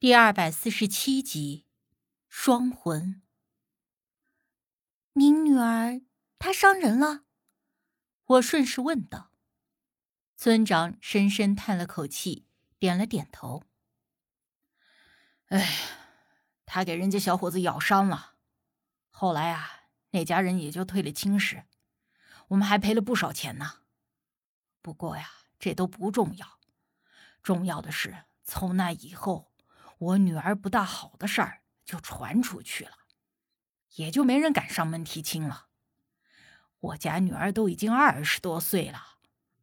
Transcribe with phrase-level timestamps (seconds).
[0.00, 1.66] 第二百四十七集，
[2.26, 3.20] 双魂。
[5.12, 6.00] 您女儿
[6.38, 7.24] 她伤人了？
[8.24, 9.30] 我顺势问道。
[10.38, 12.46] 村长深深叹了口气，
[12.78, 13.64] 点了点头。
[15.48, 15.68] 哎，
[16.64, 18.36] 他给人家小伙子咬伤了，
[19.10, 19.82] 后来啊，
[20.12, 21.64] 那家人也就退了亲事，
[22.48, 23.82] 我们还赔了不少钱呢。
[24.80, 26.58] 不过呀，这都不重要，
[27.42, 29.49] 重要的是从那以后。
[30.00, 32.92] 我女儿不大好的事儿就传出去了，
[33.96, 35.66] 也就没人敢上门提亲了。
[36.78, 39.18] 我家女儿都已经二十多岁了，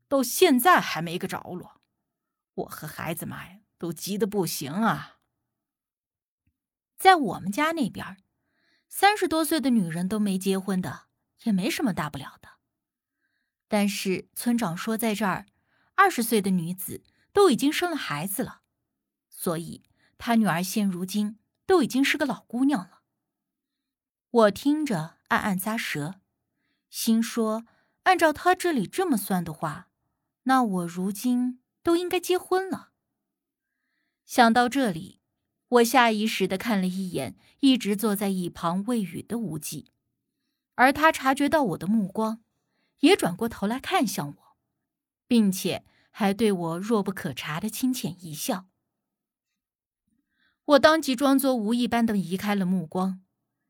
[0.07, 1.81] 到现在还没个着落，
[2.53, 5.17] 我和孩子们都急得不行啊。
[6.97, 8.17] 在我们家那边，
[8.87, 11.07] 三十多岁的女人都没结婚的，
[11.45, 12.59] 也没什么大不了的。
[13.67, 15.47] 但是村长说，在这儿，
[15.95, 18.61] 二十岁的女子都已经生了孩子了，
[19.31, 19.86] 所以。
[20.17, 23.01] 他女儿现如今都已经是个老姑娘了。
[24.29, 26.21] 我听着暗暗咂舌，
[26.89, 27.65] 心说：
[28.03, 29.89] 按照他这里这么算的话，
[30.43, 32.91] 那我如今都应该结婚了。
[34.25, 35.21] 想到这里，
[35.69, 39.91] 我下意识的看了一眼一直坐在一旁喂语的无忌，
[40.75, 42.41] 而他察觉到我的目光，
[42.99, 44.57] 也转过头来看向我，
[45.27, 48.67] 并且还对我若不可察的轻浅一笑。
[50.67, 53.21] 我当即装作无意般的移开了目光，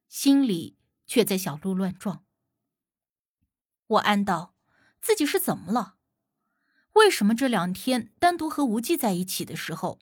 [0.07, 2.25] 心里却在小鹿乱撞。
[3.85, 4.55] 我暗道：
[4.99, 5.97] 自己是怎么了？
[6.93, 9.99] 为什么这两天单独和无忌在一起的时候，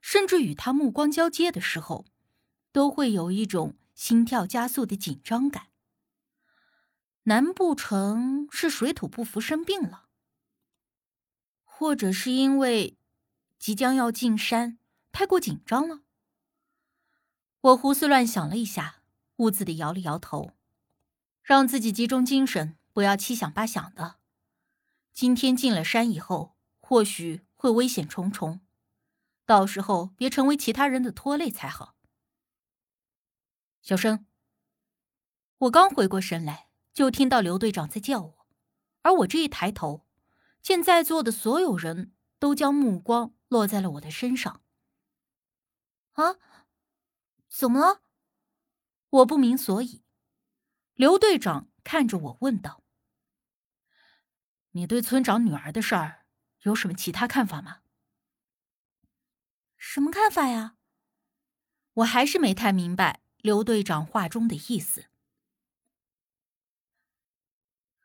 [0.00, 2.06] 甚至与他目光交接的时候，
[2.72, 5.66] 都会有一种心跳加速的紧张感？
[7.24, 10.06] 难不成是水土不服生病了？
[11.64, 12.96] 或者是因为
[13.58, 14.78] 即将要进山，
[15.12, 16.00] 太过紧张了？
[17.62, 19.02] 我胡思乱想了一下，
[19.36, 20.52] 兀自的摇了摇头，
[21.42, 24.16] 让自己集中精神，不要七想八想的。
[25.12, 28.60] 今天进了山以后，或许会危险重重，
[29.44, 31.96] 到时候别成为其他人的拖累才好。
[33.82, 34.24] 小生，
[35.58, 38.46] 我刚回过神来，就听到刘队长在叫我，
[39.02, 40.06] 而我这一抬头，
[40.62, 44.62] 见在座的所有人都将目光落在了我的身上。
[46.12, 46.36] 啊！
[47.50, 48.02] 怎么了？
[49.10, 50.04] 我不明所以。
[50.94, 52.84] 刘队长看着我问道
[54.70, 56.26] ：“你对村长女儿的事儿
[56.60, 57.80] 有什么其他看法吗？”
[59.76, 60.76] 什么看法呀？
[61.94, 65.06] 我还是没太明白刘队长话中的意思。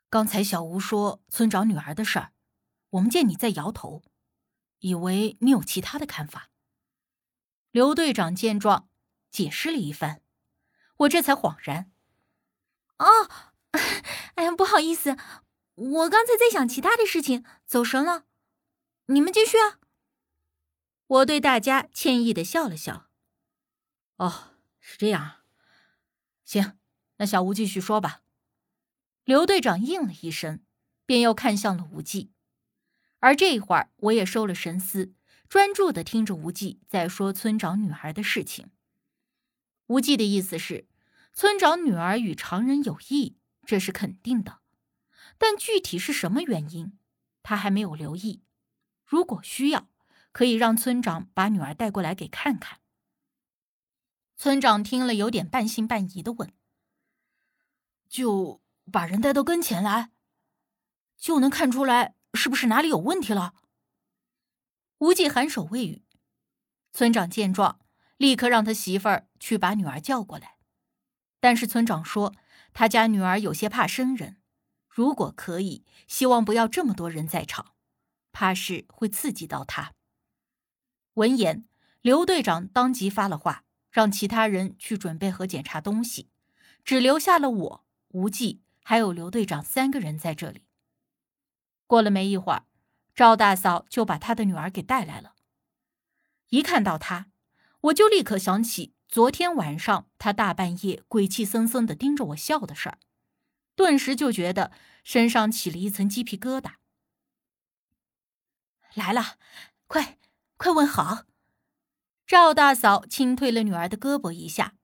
[0.08, 2.32] 刚才小吴说村长女儿的事儿，
[2.90, 4.02] 我们见你在摇头，
[4.80, 6.50] 以为你有其他的看法。
[7.70, 8.88] 刘队长见状。
[9.36, 10.22] 解释了一番，
[10.96, 11.90] 我这才恍然。
[12.96, 13.28] 哦，
[14.36, 15.14] 哎呀，不好意思，
[15.74, 18.24] 我刚才在想其他的事情，走神了。
[19.08, 19.78] 你们继续啊。
[21.06, 23.10] 我对大家歉意的笑了笑。
[24.16, 25.42] 哦，是这样。
[26.46, 26.78] 行，
[27.18, 28.22] 那小吴继续说吧。
[29.24, 30.62] 刘队长应了一声，
[31.04, 32.32] 便又看向了无忌。
[33.18, 35.12] 而这一会儿，我也收了神思，
[35.46, 38.70] 专注的听着无忌在说村长女儿的事情。
[39.86, 40.88] 无忌的意思是，
[41.32, 44.60] 村长女儿与常人有异，这是肯定的，
[45.38, 46.98] 但具体是什么原因，
[47.42, 48.42] 他还没有留意。
[49.04, 49.88] 如果需要，
[50.32, 52.80] 可以让村长把女儿带过来给看看。
[54.36, 56.52] 村长听了，有点半信半疑的问
[58.08, 58.60] ：“就
[58.90, 60.10] 把人带到跟前来，
[61.16, 63.54] 就能看出来是不是哪里有问题了？”
[64.98, 66.02] 无忌颔首未语。
[66.92, 67.85] 村长见状。
[68.16, 70.56] 立刻让他媳妇儿去把女儿叫过来，
[71.40, 72.34] 但是村长说
[72.72, 74.38] 他家女儿有些怕生人，
[74.88, 77.74] 如果可以，希望不要这么多人在场，
[78.32, 79.92] 怕是会刺激到他。
[81.14, 81.66] 闻言，
[82.00, 86.30] 刘队长当即发了话，让其他人去准备和检查东西，
[86.84, 90.64] 只留下了我、无忌还有刘队长三个人在这里。
[91.86, 92.64] 过了没一会儿，
[93.14, 95.34] 赵大嫂就把她的女儿给带来了，
[96.48, 97.28] 一看到她。
[97.86, 102.98] 我就立刻想起昨天晚上他大半夜鬼气森森的盯着我笑的事儿，
[103.76, 104.72] 顿时就觉得
[105.04, 106.74] 身上起了一层鸡皮疙瘩。
[108.94, 109.36] 来了，
[109.86, 110.18] 快
[110.56, 111.26] 快问好！
[112.26, 114.74] 赵大嫂轻推了女儿的胳膊一下，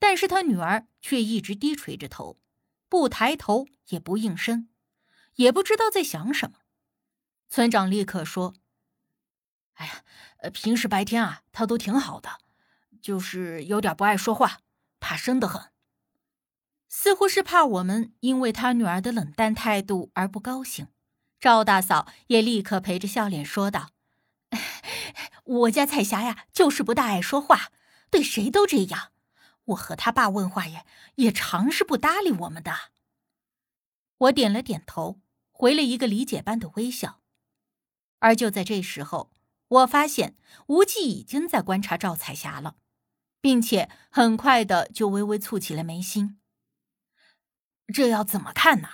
[0.00, 2.40] 但是她女儿却一直低垂着头，
[2.88, 4.68] 不抬头也不应声，
[5.34, 6.58] 也不知道在想什么。
[7.48, 8.54] 村长立刻说
[9.78, 10.02] ：“哎呀，
[10.38, 12.38] 呃，平时白天啊，他都挺好的，
[13.00, 14.60] 就是有点不爱说话，
[14.98, 15.70] 怕生的很。
[16.88, 20.88] 似乎是怕我们因为他女儿的冷淡态度而不高兴，
[21.38, 23.90] 赵大嫂也立刻陪着笑脸说道
[25.44, 27.70] ：“我家彩霞呀，就是不大爱说话，
[28.10, 29.12] 对谁都这样。
[29.66, 30.84] 我和他爸问话也
[31.16, 32.72] 也常是不搭理我们的。”
[34.18, 35.20] 我点了点头，
[35.52, 37.20] 回了一个理解般的微笑。
[38.20, 39.30] 而就在这时候，
[39.68, 40.36] 我发现
[40.66, 42.76] 无忌已经在观察赵彩霞了，
[43.40, 46.40] 并且很快的就微微蹙起了眉心。
[47.92, 48.88] 这要怎么看呢？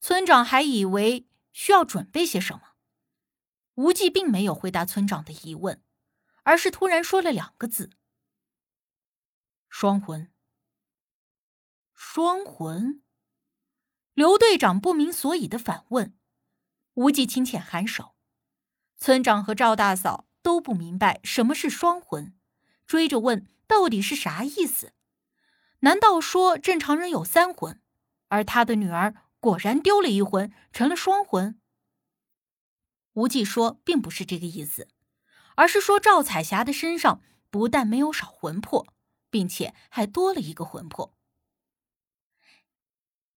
[0.00, 2.74] 村长还以为需要准备些什么。
[3.74, 5.82] 无忌并没有回答村长的疑问，
[6.44, 7.90] 而是突然说了两个字
[9.68, 10.32] ：“双魂。”
[11.92, 13.02] 双魂。
[14.14, 16.16] 刘队长不明所以的反问，
[16.94, 18.15] 无忌轻浅颔首。
[19.06, 22.34] 村长和赵大嫂都不明白什么是双魂，
[22.88, 24.94] 追着问到底是啥意思？
[25.82, 27.80] 难道说正常人有三魂，
[28.26, 31.60] 而他的女儿果然丢了一魂，成了双魂？
[33.12, 34.88] 无忌说，并不是这个意思，
[35.54, 38.92] 而是说赵彩霞的身上不但没有少魂魄，
[39.30, 41.14] 并且还多了一个魂魄。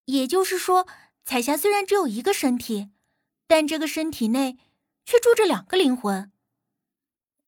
[0.06, 0.88] 也就是说，
[1.24, 2.89] 彩霞虽然只有一个身体，
[3.45, 4.57] 但这个身体内
[5.09, 6.31] 却住着两个灵魂。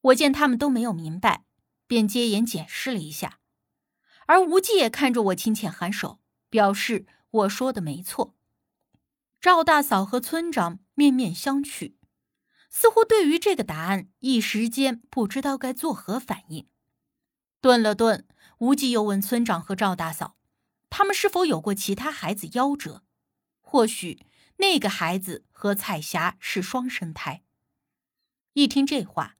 [0.00, 1.44] 我见他们都没有明白，
[1.86, 3.38] 便接言解释了一下。
[4.26, 6.18] 而无忌也看着我，轻浅颔首，
[6.50, 8.34] 表示我说的没错。
[9.40, 11.94] 赵大嫂和村长面面相觑，
[12.68, 16.66] 似乎对于这个答案一时间不知道该作何反应。
[17.60, 18.26] 顿了顿，
[18.58, 20.36] 无忌又问村长和赵大嫂。
[20.90, 23.04] 他们是否有过其他孩子夭折？
[23.60, 24.26] 或许
[24.56, 27.44] 那个孩子和彩霞是双生胎。
[28.54, 29.38] 一听这话，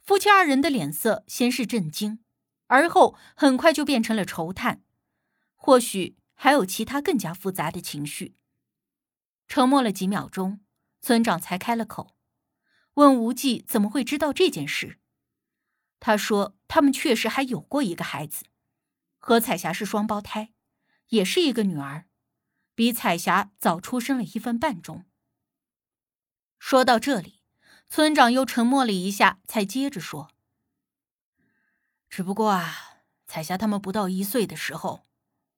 [0.00, 2.22] 夫妻二人的脸色先是震惊，
[2.66, 4.82] 而后很快就变成了愁叹。
[5.54, 8.36] 或许还有其他更加复杂的情绪。
[9.48, 10.60] 沉默了几秒钟，
[11.00, 12.16] 村长才开了口，
[12.94, 14.98] 问无忌怎么会知道这件事。
[15.98, 18.44] 他说：“他们确实还有过一个孩子，
[19.18, 20.52] 和彩霞是双胞胎。”
[21.10, 22.06] 也是一个女儿，
[22.76, 25.06] 比彩霞早出生了一分半钟。
[26.60, 27.39] 说到这里，
[27.90, 30.30] 村长又沉默了一下，才接着说
[32.08, 35.08] ：“只不过啊，彩霞他们不到一岁的时候，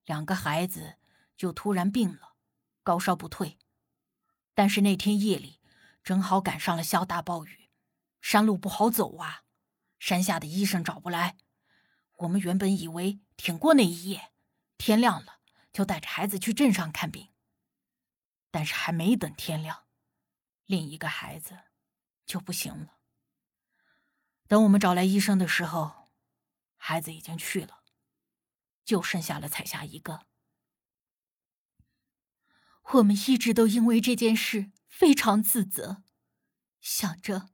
[0.06, 0.96] 两个孩子
[1.36, 2.36] 就突然病了，
[2.82, 3.58] 高烧不退。
[4.54, 5.60] 但是那天夜里
[6.02, 7.68] 正好赶上了下大暴雨，
[8.22, 9.42] 山路不好走啊，
[9.98, 11.36] 山下的医生找不来。
[12.20, 14.32] 我们原本以为挺过那一夜，
[14.78, 15.40] 天亮了。”
[15.72, 17.30] 就带着孩子去镇上看病，
[18.50, 19.84] 但是还没等天亮，
[20.66, 21.56] 另一个孩子
[22.24, 22.98] 就不行了。
[24.48, 26.10] 等我们找来医生的时候，
[26.76, 27.82] 孩子已经去了，
[28.84, 30.26] 就剩下了彩霞一个。
[32.94, 36.02] 我们一直都因为这件事非常自责，
[36.80, 37.50] 想着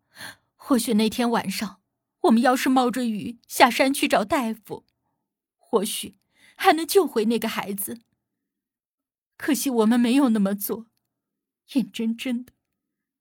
[0.57, 1.83] 或许那天晚上
[2.23, 4.87] 我们要是冒着雨下山去找大夫，
[5.57, 6.19] 或许
[6.57, 8.01] 还能救回那个孩子。
[9.37, 10.87] 可惜我们没有那么做，
[11.75, 12.53] 眼睁睁的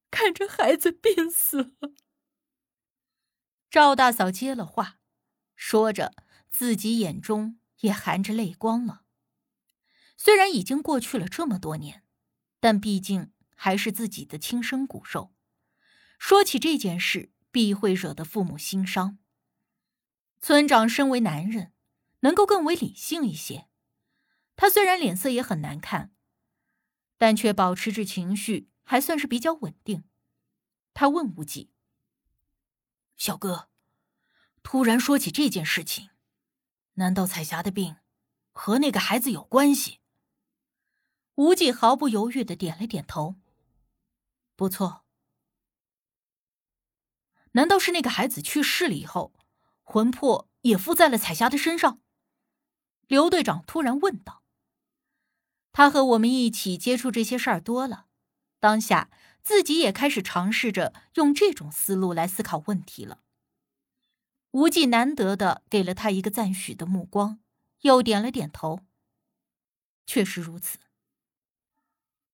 [0.09, 1.93] 看着孩子病死了。
[3.69, 4.99] 赵大嫂接了话，
[5.55, 6.13] 说着
[6.49, 9.03] 自己眼中也含着泪光了。
[10.15, 12.03] 虽然已经过去了这么多年，
[12.59, 15.33] 但毕竟还是自己的亲生骨肉，
[16.17, 19.19] 说起这件事必会惹得父母心伤。
[20.39, 21.73] 村长身为男人，
[22.21, 23.67] 能够更为理性一些。
[24.55, 26.13] 他虽然脸色也很难看，
[27.17, 30.05] 但却保持着情绪，还算是比较稳定。
[30.93, 31.69] 他问无忌
[33.17, 33.67] ：“小哥，
[34.63, 36.09] 突然说起这件事情，
[36.93, 37.97] 难道彩霞的病
[38.53, 39.99] 和那个孩子有关系？”
[41.35, 43.35] 无忌毫不犹豫的点了点头
[44.55, 45.03] ：“不错。
[47.51, 49.33] 难道是那个孩子去世了以后，
[49.83, 51.99] 魂魄也附在了彩霞的身上？”
[53.07, 54.43] 刘队长突然问道。
[55.73, 58.06] 他和我们一起接触这些事儿多了，
[58.59, 59.09] 当下
[59.43, 63.21] 自己也开始尝试着用这种思路来思考问题了。
[64.51, 67.39] 无忌难得的给了他一个赞许的目光，
[67.81, 68.81] 又点了点头。
[70.05, 70.79] 确实如此。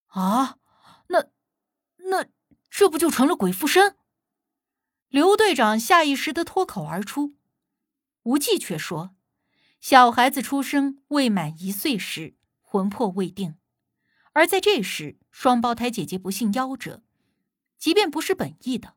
[0.07, 0.59] 啊，
[1.07, 1.25] 那
[1.97, 2.27] 那
[2.69, 3.97] 这不就成了鬼附身？
[5.09, 7.35] 刘队长下意识的脱口而出。
[8.23, 9.15] 无忌却说
[9.81, 13.57] ：“小孩子出生未满一岁时。”魂魄未定，
[14.33, 17.01] 而在这时，双胞胎姐姐不幸夭折，
[17.77, 18.95] 即便不是本意的，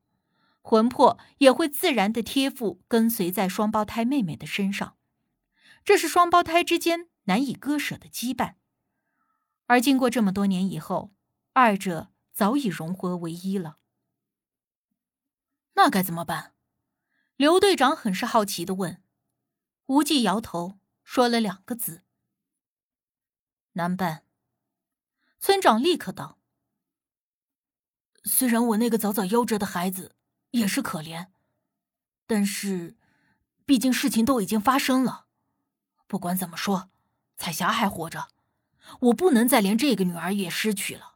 [0.61, 4.97] 魂魄也会自然的贴附跟随在双胞胎妹妹的身上，
[5.85, 8.55] 这是双胞胎之间难以割舍的羁绊。
[9.67, 11.13] 而经过这么多年以后，
[11.53, 13.79] 二者早已融合为一了。
[15.75, 16.55] 那该怎么办？
[17.37, 19.03] 刘队长很是好奇的问。
[19.87, 22.03] 无忌摇头，说了两个字
[23.75, 24.23] ：“难办。”
[25.47, 26.41] 村长立刻道
[28.27, 30.17] ：“虽然我那个早早夭折的孩子
[30.51, 31.29] 也是可怜，
[32.27, 32.97] 但是，
[33.65, 35.29] 毕竟事情都已经发生了。
[36.09, 36.91] 不管怎么说，
[37.37, 38.27] 彩霞还活着，
[39.03, 41.15] 我不能再连这个女儿也失去了。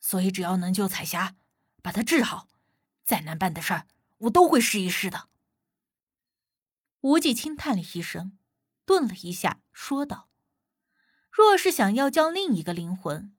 [0.00, 1.36] 所以，只要能救彩霞，
[1.80, 2.48] 把她治好，
[3.04, 3.86] 再难办的事儿，
[4.18, 5.28] 我都会试一试的。”
[7.02, 8.36] 无忌轻叹了一声，
[8.84, 10.30] 顿了一下，说道。
[11.36, 13.34] 若是想要将另一个灵魂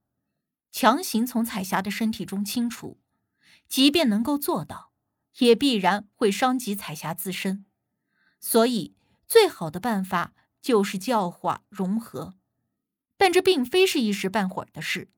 [0.69, 2.99] 强行从彩霞的身体中清除，
[3.69, 4.91] 即便能够做到，
[5.37, 7.65] 也必然会伤及彩霞自身。
[8.41, 8.97] 所以，
[9.29, 12.35] 最好的办法就是教化融合。
[13.15, 15.09] 但这并非是一时半会儿的事，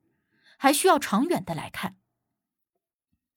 [0.56, 1.98] 还需要长远的来看。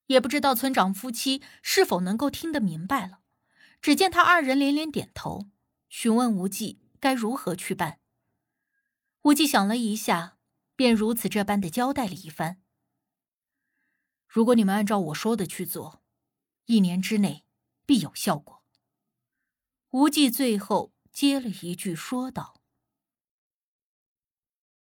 [0.09, 3.21] 也不知道村长夫妻是否能够听得明白了。
[3.81, 5.47] 只见他二人连连点头，
[5.89, 8.00] 询问无忌该如何去办。
[9.23, 10.39] 无忌想了一下，
[10.77, 12.63] 便如此这般的交代了一番。
[14.27, 16.03] 如果你们按照我说的去做，
[16.67, 17.45] 一年之内
[17.85, 18.65] 必有效果。
[19.91, 22.60] 无忌最后接了一句说道。